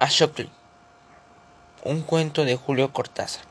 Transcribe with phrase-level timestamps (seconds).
[0.00, 0.48] Ashokli.
[1.82, 3.42] Un cuento de Julio Cortázar.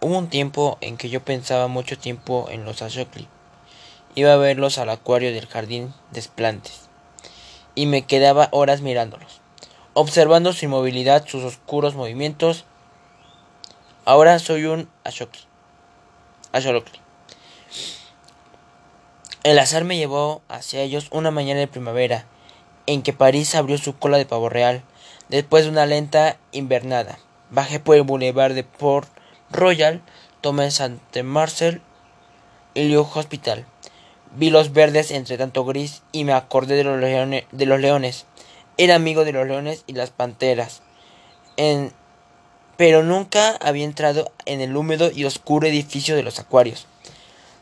[0.00, 3.26] Hubo un tiempo en que yo pensaba mucho tiempo en los Ashokli.
[4.14, 6.82] Iba a verlos al acuario del jardín de Esplantes
[7.74, 9.40] y me quedaba horas mirándolos,
[9.92, 12.64] observando su inmovilidad, sus oscuros movimientos.
[14.04, 15.40] Ahora soy un Ashokli.
[16.52, 17.00] Ashokli.
[19.42, 22.26] El azar me llevó hacia ellos una mañana de primavera
[22.86, 24.82] en que París abrió su cola de pavo real
[25.28, 27.18] después de una lenta invernada.
[27.50, 29.08] Bajé por el boulevard de Port
[29.50, 30.02] Royal,
[30.40, 31.80] tomé Saint Marcel
[32.74, 33.64] y Liu Hospital.
[34.36, 38.26] Vi los verdes entre tanto gris y me acordé de los, leones, de los leones.
[38.76, 40.82] Era amigo de los leones y las panteras.
[41.56, 41.92] En,
[42.76, 46.88] pero nunca había entrado en el húmedo y oscuro edificio de los acuarios.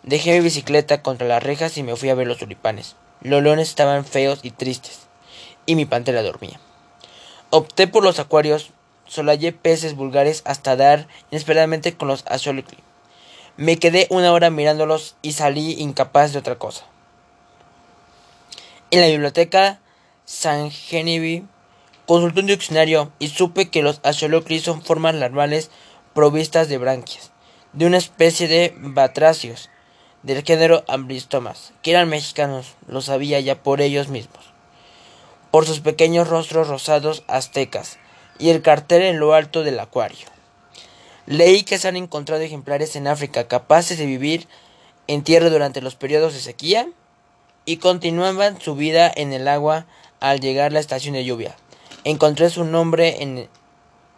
[0.03, 2.97] Dejé mi bicicleta contra las rejas y me fui a ver los tulipanes.
[3.21, 5.12] Los leones estaban feos y tristes
[5.67, 6.61] y mi pantera dormía.
[7.51, 8.71] Opté por los acuarios,
[9.07, 12.79] solayé peces vulgares hasta dar inesperadamente con los Azolicli.
[13.57, 16.87] Me quedé una hora mirándolos y salí incapaz de otra cosa.
[18.91, 19.81] En la biblioteca
[20.25, 21.45] San Genevieve
[22.07, 25.71] consulté un diccionario y supe que los Azolicli son formas larvales
[26.15, 27.33] provistas de branquias,
[27.75, 29.69] de una especie de batracios
[30.23, 34.52] del género Amblistomas, que eran mexicanos, lo sabía ya por ellos mismos
[35.53, 37.99] por sus pequeños rostros rosados aztecas
[38.39, 40.27] y el cartel en lo alto del acuario.
[41.27, 44.49] Leí que se han encontrado ejemplares en África capaces de vivir
[45.07, 46.89] en tierra durante los periodos de sequía
[47.67, 49.87] y continuaban su vida en el agua
[50.21, 51.55] al llegar la estación de lluvia.
[52.05, 53.49] Encontré su nombre en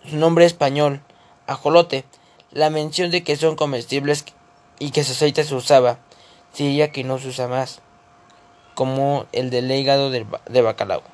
[0.08, 1.02] su nombre español,
[1.48, 2.04] ajolote,
[2.52, 4.24] la mención de que son comestibles
[4.78, 5.98] y que su aceite se usaba,
[6.56, 7.80] diría que no se usa más,
[8.74, 11.13] como el del hígado de bacalao.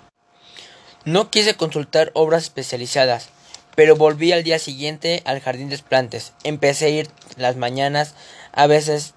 [1.06, 3.30] No quise consultar obras especializadas,
[3.74, 6.34] pero volví al día siguiente al jardín de plantes.
[6.44, 8.14] Empecé a ir las mañanas,
[8.52, 9.14] a veces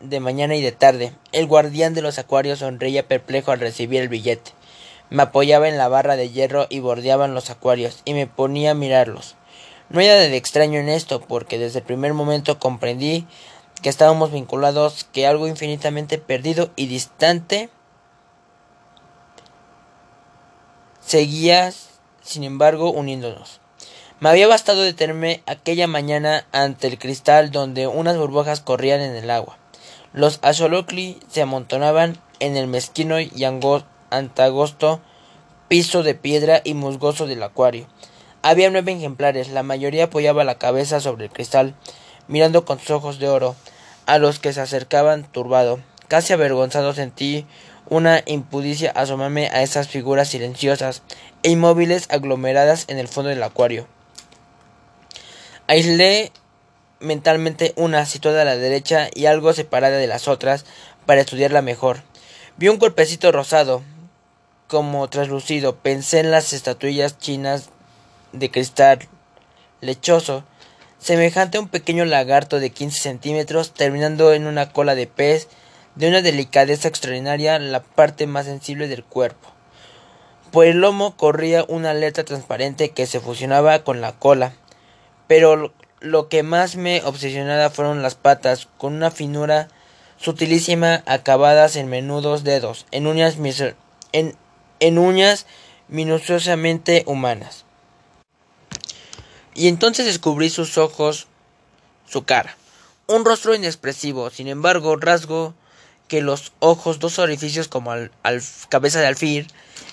[0.00, 1.12] de mañana y de tarde.
[1.32, 4.52] El guardián de los acuarios sonreía perplejo al recibir el billete.
[5.10, 8.74] Me apoyaba en la barra de hierro y bordeaban los acuarios, y me ponía a
[8.74, 9.36] mirarlos.
[9.90, 13.26] No hay nada de extraño en esto, porque desde el primer momento comprendí
[13.82, 17.68] que estábamos vinculados, que algo infinitamente perdido y distante
[21.08, 21.72] seguía,
[22.22, 23.60] sin embargo, uniéndonos.
[24.20, 29.30] Me había bastado detenerme aquella mañana ante el cristal donde unas burbujas corrían en el
[29.30, 29.56] agua.
[30.12, 33.44] Los axolotli se amontonaban en el mezquino y
[34.10, 35.00] antagosto
[35.68, 37.86] piso de piedra y musgoso del acuario.
[38.42, 41.74] Había nueve ejemplares, la mayoría apoyaba la cabeza sobre el cristal,
[42.26, 43.56] mirando con sus ojos de oro
[44.06, 45.80] a los que se acercaban turbado.
[46.08, 47.46] Casi avergonzado sentí
[47.90, 51.02] una impudicia asomarme a esas figuras silenciosas
[51.42, 53.86] e inmóviles aglomeradas en el fondo del acuario.
[55.66, 56.32] Aislé
[57.00, 60.64] mentalmente una situada a la derecha y algo separada de las otras
[61.06, 62.02] para estudiarla mejor.
[62.56, 63.82] Vi un cuerpecito rosado,
[64.66, 65.76] como traslucido.
[65.76, 67.70] Pensé en las estatuillas chinas
[68.32, 69.08] de cristal
[69.80, 70.44] lechoso,
[70.98, 75.48] semejante a un pequeño lagarto de 15 centímetros, terminando en una cola de pez
[75.98, 79.50] de una delicadeza extraordinaria la parte más sensible del cuerpo.
[80.52, 84.54] Por el lomo corría una aleta transparente que se fusionaba con la cola,
[85.26, 89.68] pero lo que más me obsesionaba fueron las patas, con una finura
[90.16, 93.36] sutilísima acabadas en menudos dedos, en uñas,
[94.12, 94.36] en,
[94.78, 95.46] en uñas
[95.88, 97.64] minuciosamente humanas.
[99.52, 101.26] Y entonces descubrí sus ojos,
[102.06, 102.56] su cara,
[103.08, 105.54] un rostro inexpresivo, sin embargo, rasgo
[106.08, 108.10] que los ojos, dos orificios como al,
[108.68, 109.46] cabeza de alfil,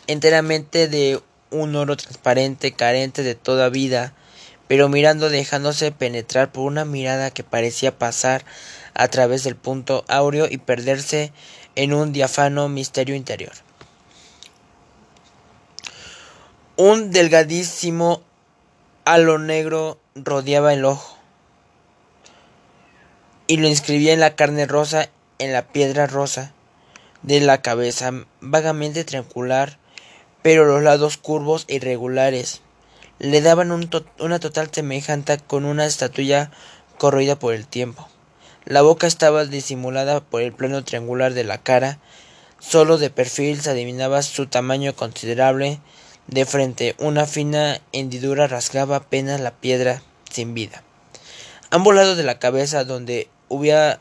[0.07, 1.21] enteramente de
[1.51, 4.13] un oro transparente, carente de toda vida,
[4.67, 8.43] pero mirando dejándose penetrar por una mirada que parecía pasar
[8.93, 11.31] a través del punto áureo y perderse
[11.75, 13.53] en un diafano misterio interior.
[16.77, 18.23] Un delgadísimo
[19.06, 21.18] halo negro rodeaba el ojo
[23.47, 25.09] y lo inscribía en la carne rosa
[25.39, 26.53] en la piedra rosa
[27.21, 28.11] de la cabeza
[28.41, 29.77] vagamente triangular,
[30.41, 32.61] pero los lados curvos e irregulares
[33.19, 36.51] le daban una total semejanza con una estatuilla
[36.97, 38.07] corroída por el tiempo.
[38.65, 41.99] La boca estaba disimulada por el plano triangular de la cara,
[42.59, 45.79] solo de perfil se adivinaba su tamaño considerable,
[46.27, 50.01] de frente una fina hendidura rasgaba apenas la piedra
[50.31, 50.83] sin vida.
[51.69, 53.99] ambos lados de la cabeza, donde hubiera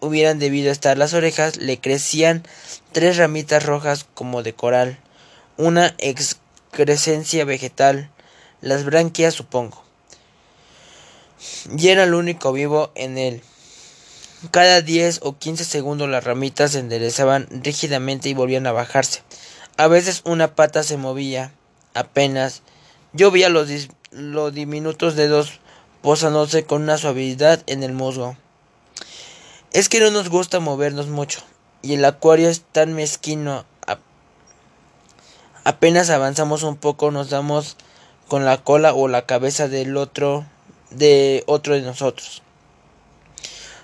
[0.00, 2.42] hubieran debido estar las orejas, le crecían
[2.92, 4.98] tres ramitas rojas como de coral,
[5.56, 8.10] una excrescencia vegetal,
[8.60, 9.84] las branquias supongo.
[11.76, 13.42] Y era el único vivo en él.
[14.50, 19.22] Cada 10 o 15 segundos las ramitas se enderezaban rígidamente y volvían a bajarse.
[19.76, 21.52] A veces una pata se movía,
[21.94, 22.62] apenas.
[23.12, 23.68] Yo veía los,
[24.10, 25.60] los diminutos dedos
[26.02, 28.36] posándose con una suavidad en el musgo.
[29.72, 31.42] Es que no nos gusta movernos mucho,
[31.80, 33.64] y el acuario es tan mezquino.
[35.62, 37.76] apenas avanzamos un poco nos damos
[38.26, 40.44] con la cola o la cabeza del otro
[40.90, 42.42] de otro de nosotros.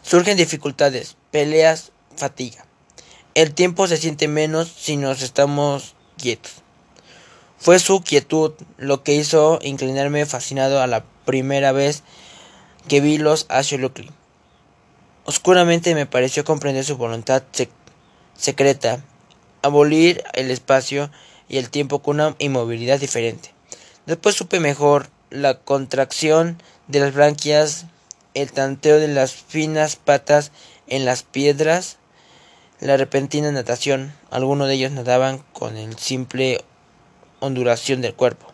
[0.02, 2.66] Surgen dificultades, peleas, fatiga.
[3.34, 6.52] El tiempo se siente menos si nos estamos quietos.
[7.58, 12.02] Fue su quietud lo que hizo inclinarme fascinado a la primera vez
[12.88, 14.10] que vi los Asholukli.
[15.28, 17.42] Oscuramente me pareció comprender su voluntad
[18.36, 19.02] secreta,
[19.60, 21.10] abolir el espacio
[21.48, 23.52] y el tiempo con una inmovilidad diferente.
[24.06, 27.86] Después supe mejor la contracción de las branquias,
[28.34, 30.52] el tanteo de las finas patas
[30.86, 31.96] en las piedras,
[32.78, 34.14] la repentina natación.
[34.30, 36.64] Algunos de ellos nadaban con el simple
[37.40, 38.46] ondulación del cuerpo.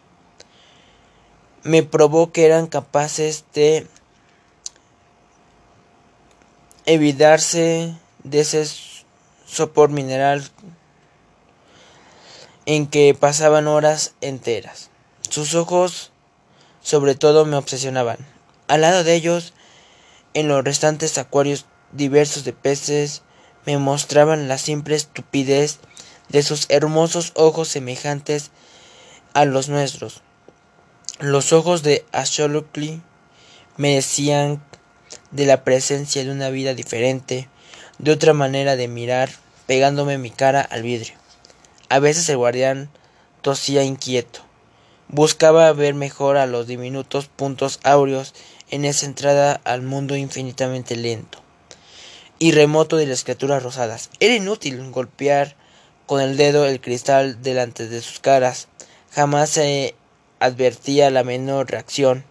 [1.64, 3.86] Me probó que eran capaces de
[6.86, 7.94] evitarse
[8.24, 8.66] de ese
[9.46, 10.48] sopor mineral
[12.66, 14.90] en que pasaban horas enteras.
[15.28, 16.12] Sus ojos
[16.82, 18.18] sobre todo me obsesionaban.
[18.68, 19.54] Al lado de ellos,
[20.34, 23.22] en los restantes acuarios diversos de peces,
[23.66, 25.78] me mostraban la simple estupidez
[26.28, 28.50] de sus hermosos ojos semejantes
[29.34, 30.22] a los nuestros.
[31.20, 33.00] Los ojos de Asholukli
[33.76, 34.62] me decían
[35.32, 37.48] de la presencia de una vida diferente,
[37.98, 39.30] de otra manera de mirar,
[39.66, 41.14] pegándome mi cara al vidrio.
[41.88, 42.90] A veces el guardián
[43.40, 44.40] tosía inquieto.
[45.08, 48.34] Buscaba ver mejor a los diminutos puntos áureos
[48.70, 51.42] en esa entrada al mundo infinitamente lento
[52.38, 54.10] y remoto de las criaturas rosadas.
[54.18, 55.54] Era inútil golpear
[56.06, 58.68] con el dedo el cristal delante de sus caras.
[59.12, 59.94] Jamás se
[60.40, 62.24] advertía la menor reacción.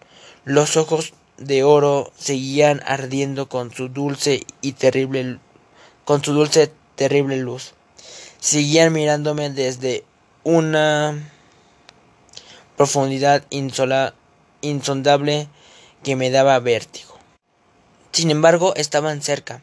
[0.44, 5.38] Los ojos de oro seguían ardiendo con su dulce y terrible
[6.04, 7.74] con su dulce terrible luz.
[8.40, 10.04] Seguían mirándome desde
[10.44, 11.14] una
[12.76, 13.44] profundidad
[14.60, 15.48] insondable
[16.02, 17.16] que me daba vértigo.
[18.10, 19.62] Sin embargo, estaban cerca.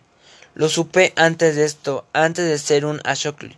[0.55, 3.57] Lo supe antes de esto, antes de ser un Ashokli.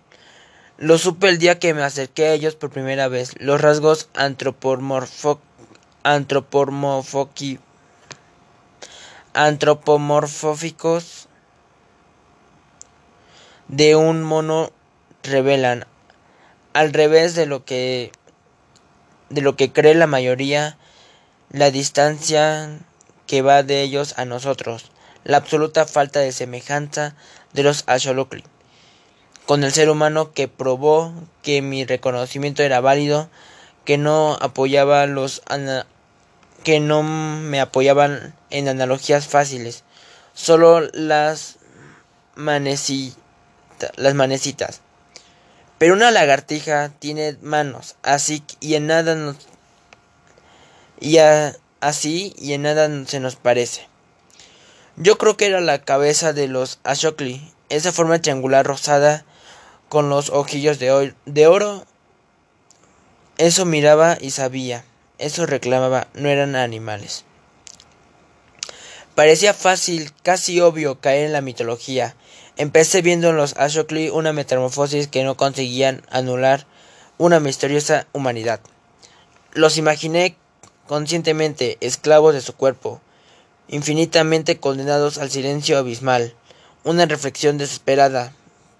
[0.78, 3.34] Lo supe el día que me acerqué a ellos por primera vez.
[3.40, 4.10] Los rasgos
[9.34, 11.28] antropomorfóficos
[13.68, 14.72] de un mono
[15.24, 15.86] revelan,
[16.74, 18.12] al revés de lo que
[19.30, 20.78] de lo que cree la mayoría,
[21.52, 22.80] la distancia
[23.28, 24.92] que va de ellos a nosotros,
[25.24, 27.16] la absoluta falta de semejanza
[27.54, 28.44] de los Asholokli
[29.46, 33.30] con el ser humano que probó que mi reconocimiento era válido,
[33.84, 35.42] que no apoyaba los
[36.64, 39.84] que no me apoyaban en analogías fáciles,
[40.34, 41.58] solo las
[42.36, 44.82] las manecitas.
[45.78, 49.38] Pero una lagartija tiene manos, así y en nada nos
[51.00, 53.88] y así y en nada se nos parece.
[54.98, 59.26] Yo creo que era la cabeza de los Ashokli, esa forma triangular rosada
[59.90, 61.86] con los ojillos de, de oro.
[63.38, 64.86] Eso miraba y sabía,
[65.22, 67.24] eso reclamaba, no eran animales.
[69.16, 72.16] Parecía fácil, casi obvio caer en la mitología,
[72.58, 76.68] Empecé viendo en los Ashokli una metamorfosis que no conseguían anular
[77.18, 78.60] una misteriosa humanidad.
[79.54, 80.36] Los imaginé
[80.86, 83.02] conscientemente esclavos de su cuerpo,
[83.70, 86.36] infinitamente condenados al silencio abismal,
[86.84, 88.34] una reflexión desesperada,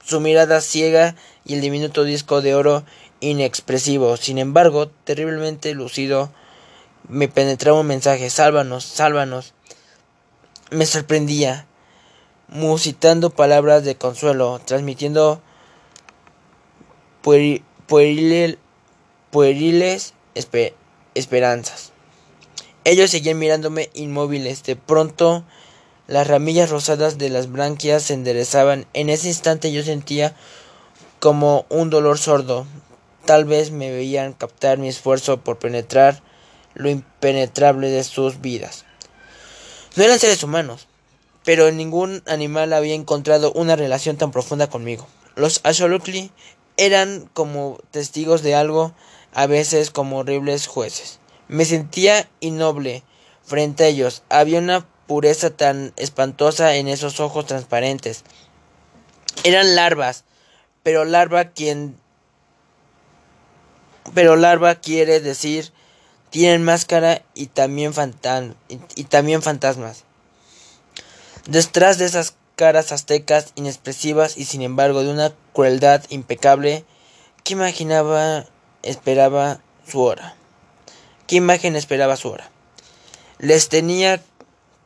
[0.04, 2.84] su mirada ciega y el diminuto disco de oro
[3.22, 6.32] inexpresivo, sin embargo, terriblemente lucido,
[7.08, 9.54] me penetraba un mensaje, sálvanos, sálvanos.
[10.70, 11.66] Me sorprendía,
[12.48, 15.42] musitando palabras de consuelo, transmitiendo
[17.88, 18.58] pueriles
[21.16, 21.92] esperanzas.
[22.84, 24.64] Ellos seguían mirándome inmóviles.
[24.64, 25.44] De pronto,
[26.08, 28.88] las ramillas rosadas de las branquias se enderezaban.
[28.94, 30.36] En ese instante yo sentía
[31.20, 32.66] como un dolor sordo.
[33.26, 36.22] Tal vez me veían captar mi esfuerzo por penetrar
[36.74, 38.86] lo impenetrable de sus vidas.
[39.96, 40.88] No eran seres humanos,
[41.44, 45.08] pero ningún animal había encontrado una relación tan profunda conmigo.
[45.36, 46.32] Los Asholukli
[46.78, 48.94] eran como testigos de algo
[49.34, 51.20] a veces como horribles jueces.
[51.48, 53.04] Me sentía innoble
[53.44, 54.24] frente a ellos.
[54.30, 58.24] Había una pureza tan espantosa en esos ojos transparentes.
[59.44, 60.24] Eran larvas,
[60.84, 61.98] pero larva quien
[64.14, 65.72] pero larva quiere decir
[66.32, 67.94] tienen máscara y también,
[68.96, 70.06] y también fantasmas.
[71.46, 76.86] Detrás de esas caras aztecas inexpresivas y sin embargo de una crueldad impecable,
[77.44, 78.46] ¿qué imaginaba
[78.82, 80.36] esperaba su hora?
[81.28, 82.50] ¿Qué imagen esperaba su hora?
[83.40, 84.22] Les tenía,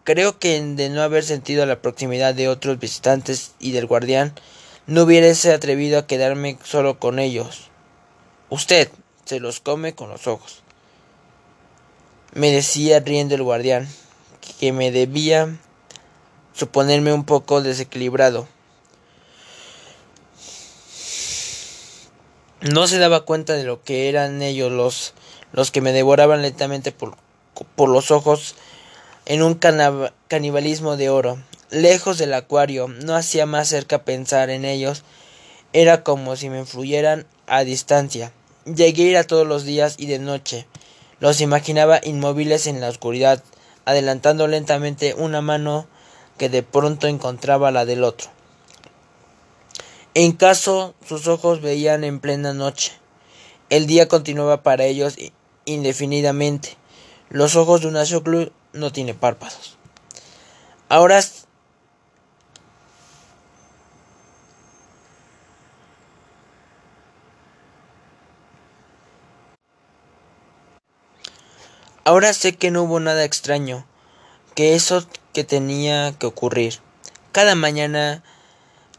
[0.03, 4.33] creo que de no haber sentido la proximidad de otros visitantes y del guardián,
[4.87, 7.69] no hubiese atrevido a quedarme solo con ellos.
[8.49, 8.89] Usted
[9.25, 10.61] se los come con los ojos.
[12.33, 13.87] Me decía riendo el guardián
[14.59, 15.57] que me debía
[16.53, 18.47] suponerme un poco desequilibrado.
[22.61, 25.13] No se daba cuenta de lo que eran ellos los,
[25.51, 27.15] los que me devoraban lentamente por,
[27.75, 28.55] por los ojos
[29.25, 29.59] en un
[30.27, 31.37] canibalismo de oro.
[31.69, 35.03] Lejos del acuario, no hacía más cerca pensar en ellos.
[35.73, 38.31] Era como si me influyeran a distancia.
[38.65, 40.65] Llegué a ir a todos los días y de noche.
[41.19, 43.43] Los imaginaba inmóviles en la oscuridad,
[43.85, 45.87] adelantando lentamente una mano
[46.37, 48.29] que de pronto encontraba la del otro.
[50.15, 52.93] En caso sus ojos veían en plena noche.
[53.69, 55.15] El día continuaba para ellos
[55.65, 56.77] indefinidamente.
[57.29, 59.77] Los ojos de un Ashoklu no tienen párpados.
[60.89, 61.21] Ahora
[72.07, 73.83] Ahora sé que no hubo nada extraño,
[74.53, 76.75] que eso que tenía que ocurrir.
[77.31, 78.21] Cada mañana,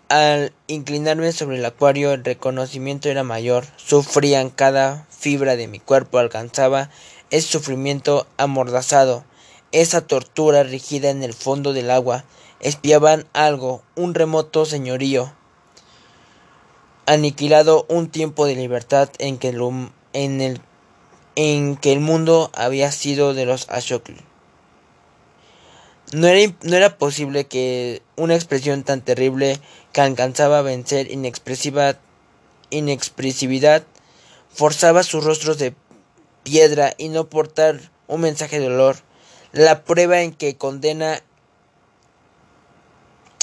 [0.08, 3.64] al inclinarme sobre el acuario, el reconocimiento era mayor.
[3.76, 6.90] Sufrían cada fibra de mi cuerpo, alcanzaba
[7.30, 9.24] ese sufrimiento amordazado,
[9.70, 12.24] esa tortura rígida en el fondo del agua.
[12.58, 15.32] Espiaban algo, un remoto señorío,
[17.06, 19.56] aniquilado un tiempo de libertad en que,
[20.12, 20.60] en el
[21.36, 24.16] en que el mundo había sido de los Ashokli.
[26.12, 29.60] No era, no era posible que una expresión tan terrible
[29.92, 31.98] que alcanzaba a vencer inexpresiva,
[32.70, 33.84] inexpresividad
[34.52, 35.74] forzaba sus rostros de
[36.42, 38.96] piedra y no portar un mensaje de dolor.
[39.52, 41.22] La prueba en que condena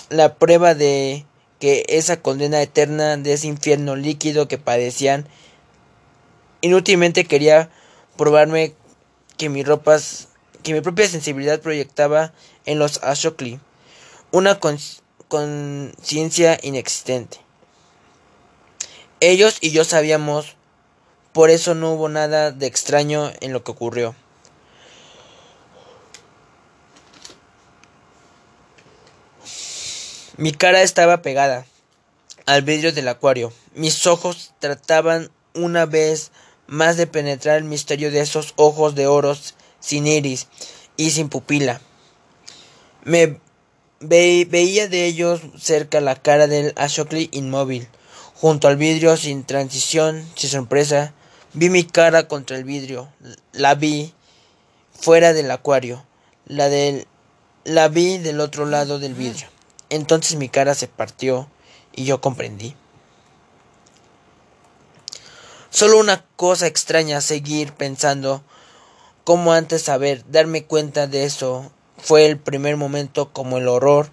[0.10, 1.26] la prueba de
[1.60, 5.28] que esa condena eterna de ese infierno líquido que padecían
[6.62, 7.70] inútilmente quería
[8.18, 8.74] probarme
[9.38, 10.30] que mi ropas
[10.64, 12.34] que mi propia sensibilidad proyectaba
[12.66, 13.60] en los Ashokli
[14.32, 14.60] una
[15.28, 17.40] conciencia inexistente.
[19.20, 20.56] Ellos y yo sabíamos,
[21.34, 24.16] por eso no hubo nada de extraño en lo que ocurrió.
[30.36, 31.68] Mi cara estaba pegada
[32.48, 33.54] al vidrio del acuario.
[33.76, 36.32] Mis ojos trataban una vez
[36.74, 40.48] más de penetrar el misterio de esos ojos de oros sin iris
[40.98, 41.80] y sin pupila.
[43.04, 43.40] Me
[44.00, 47.88] veía de ellos cerca la cara del Ashokli inmóvil,
[48.34, 51.14] junto al vidrio sin transición, sin sorpresa.
[51.54, 53.08] Vi mi cara contra el vidrio,
[53.52, 54.12] la vi
[55.00, 56.04] fuera del acuario,
[56.48, 56.70] la
[57.66, 59.48] la vi del otro lado del vidrio.
[59.92, 61.48] Entonces mi cara se partió
[61.96, 62.76] y yo comprendí.
[65.74, 68.44] Solo una cosa extraña seguir pensando
[69.24, 74.12] como antes saber, darme cuenta de eso fue el primer momento como el horror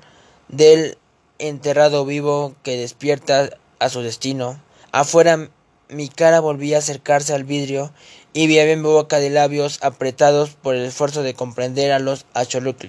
[0.49, 0.97] del
[1.39, 4.59] enterrado vivo que despierta a su destino.
[4.91, 5.51] Afuera
[5.91, 7.93] mi cara volvía a acercarse al vidrio
[8.33, 12.89] y vi mi boca de labios apretados por el esfuerzo de comprender a los Acholocli.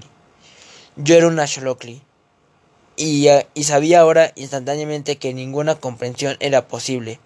[0.96, 2.04] Yo era un Acholocli
[2.96, 3.28] y
[3.64, 7.20] sabía ahora instantáneamente que ninguna comprensión era posible.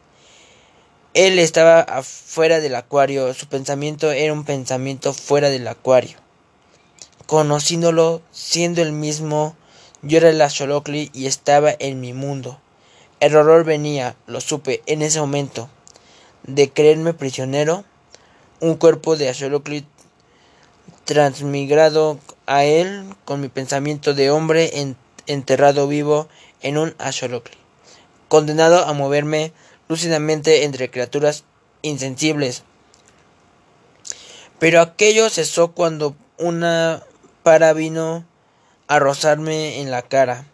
[1.16, 6.18] Él estaba afuera del acuario, su pensamiento era un pensamiento fuera del acuario.
[7.26, 9.56] Conociéndolo, siendo el mismo,
[10.02, 12.60] yo era el Asholokli y estaba en mi mundo.
[13.22, 15.70] El horror venía, lo supe en ese momento,
[16.44, 17.86] de creerme prisionero,
[18.60, 19.88] un cuerpo de Asholokli
[21.06, 24.94] transmigrado a él con mi pensamiento de hombre
[25.28, 26.28] enterrado vivo
[26.60, 27.56] en un Asholokli,
[28.28, 29.54] condenado a moverme
[29.88, 31.44] lúcidamente entre criaturas
[31.82, 32.64] insensibles.
[34.60, 37.04] Pero aquello cesó cuando una
[37.44, 38.26] para vino
[38.88, 40.48] a rozarme en la cara,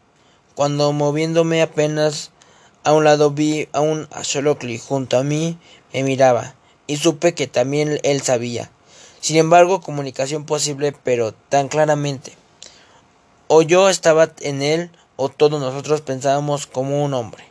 [0.56, 2.32] cuando moviéndome apenas
[2.84, 5.58] a un lado vi a un Axolotl junto a mí
[5.94, 6.56] me miraba.
[6.88, 8.70] y supe que también él sabía.
[9.22, 12.34] Sin embargo, comunicación posible, pero tan claramente.
[13.48, 17.51] O yo estaba en él, o todos nosotros pensábamos como un hombre.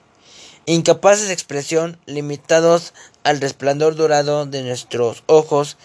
[0.66, 2.92] Incapaces de expresión, limitados
[3.24, 5.76] al resplandor dorado de nuestros ojos,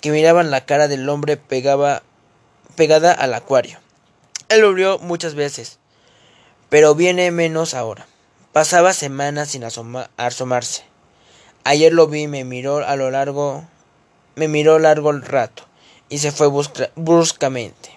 [0.00, 2.02] que miraban la cara del hombre pegada
[3.12, 3.78] al acuario.
[4.48, 5.78] Él lo vio muchas veces,
[6.68, 8.06] pero viene menos ahora.
[8.52, 10.84] Pasaba semanas sin asomarse.
[11.64, 13.64] Ayer lo vi, me miró a lo largo,
[14.34, 15.64] me miró largo el rato
[16.08, 16.48] y se fue
[16.96, 17.96] bruscamente.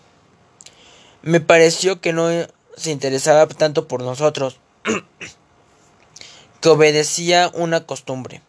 [1.21, 2.27] Me pareció que no
[2.75, 4.59] se interesaba tanto por nosotros,
[6.63, 8.41] que obedecía una costumbre.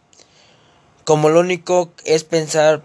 [1.02, 2.84] Como lo único es pensar,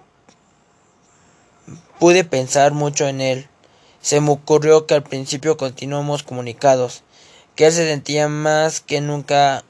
[2.00, 3.48] pude pensar mucho en él.
[4.02, 7.04] Se me ocurrió que al principio continuamos comunicados,
[7.54, 9.64] que él se sentía más que nunca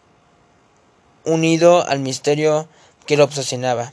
[1.26, 2.70] unido al misterio
[3.06, 3.92] que lo obsesionaba.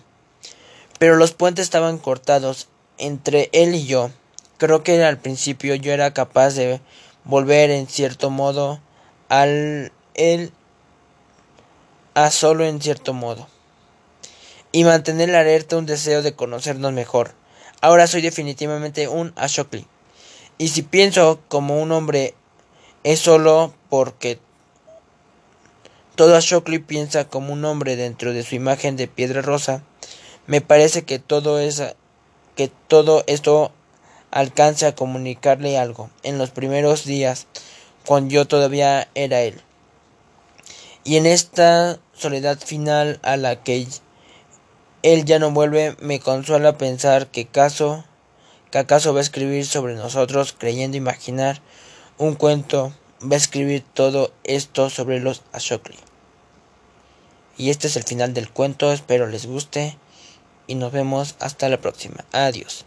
[1.00, 4.12] Pero los puentes estaban cortados entre él y yo.
[4.58, 6.80] Creo que al principio yo era capaz de
[7.25, 8.78] volver en cierto modo
[9.28, 10.52] al él
[12.16, 13.46] a solo en cierto modo
[14.73, 17.35] y mantener alerta un deseo de conocernos mejor.
[17.82, 19.87] Ahora soy definitivamente un Ashokli.
[20.56, 22.35] Y si pienso como un hombre
[23.04, 24.38] es solo porque
[26.14, 29.82] todo Ashokli piensa como un hombre dentro de su imagen de piedra rosa.
[30.46, 31.82] Me parece que todo es
[32.54, 33.73] que todo esto
[34.30, 37.46] alcance a comunicarle algo en los primeros días
[38.06, 39.61] cuando yo todavía era él.
[41.07, 43.87] Y en esta soledad final a la que
[45.05, 48.05] él ya no vuelve, me consuela pensar que caso
[48.73, 51.63] que acaso va a escribir sobre nosotros creyendo imaginar
[52.19, 55.97] un cuento, va a escribir todo esto sobre los Ashokli.
[57.57, 59.97] Y este es el final del cuento, espero les guste
[60.67, 62.25] y nos vemos hasta la próxima.
[62.33, 62.85] Adiós.